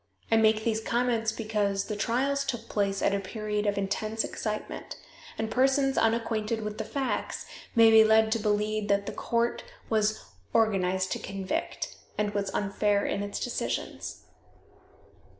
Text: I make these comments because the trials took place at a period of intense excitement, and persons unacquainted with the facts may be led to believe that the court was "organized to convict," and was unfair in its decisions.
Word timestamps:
I 0.31 0.35
make 0.37 0.63
these 0.63 0.81
comments 0.81 1.31
because 1.31 1.85
the 1.85 1.95
trials 1.95 2.43
took 2.43 2.67
place 2.67 3.03
at 3.03 3.13
a 3.13 3.19
period 3.19 3.67
of 3.67 3.77
intense 3.77 4.23
excitement, 4.23 4.95
and 5.37 5.51
persons 5.51 5.95
unacquainted 5.95 6.61
with 6.63 6.79
the 6.79 6.83
facts 6.83 7.45
may 7.75 7.91
be 7.91 8.03
led 8.03 8.31
to 8.31 8.39
believe 8.39 8.87
that 8.87 9.05
the 9.05 9.11
court 9.11 9.63
was 9.91 10.25
"organized 10.53 11.11
to 11.11 11.19
convict," 11.19 11.97
and 12.17 12.33
was 12.33 12.49
unfair 12.51 13.05
in 13.05 13.21
its 13.21 13.39
decisions. 13.39 14.23